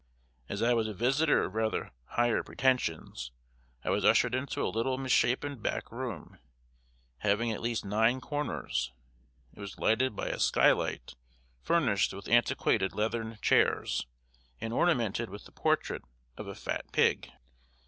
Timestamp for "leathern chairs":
12.95-14.07